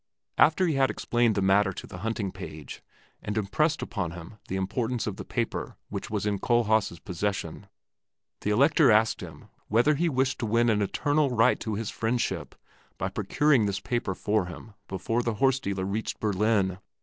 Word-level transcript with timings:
After 0.39 0.65
he 0.65 0.73
had 0.73 0.89
explained 0.89 1.35
the 1.35 1.43
matter 1.43 1.71
to 1.73 1.85
the 1.85 1.99
hunting 1.99 2.31
page 2.31 2.81
and 3.21 3.37
impressed 3.37 3.83
upon 3.83 4.13
him 4.13 4.39
the 4.47 4.55
importance 4.55 5.05
of 5.05 5.17
the 5.17 5.23
paper 5.23 5.77
which 5.89 6.09
was 6.09 6.25
in 6.25 6.39
Kohlhaas' 6.39 6.97
possession, 6.97 7.67
the 8.39 8.49
Elector 8.49 8.89
asked 8.89 9.21
him 9.21 9.49
whether 9.67 9.93
he 9.93 10.09
wished 10.09 10.39
to 10.39 10.47
win 10.47 10.69
an 10.71 10.81
eternal 10.81 11.29
right 11.29 11.59
to 11.59 11.75
his 11.75 11.91
friendship 11.91 12.55
by 12.97 13.09
procuring 13.09 13.67
this 13.67 13.79
paper 13.79 14.15
for 14.15 14.47
him 14.47 14.73
before 14.87 15.21
the 15.21 15.35
horse 15.35 15.59
dealer 15.59 15.85
reached 15.85 16.19
Berlin. 16.19 16.79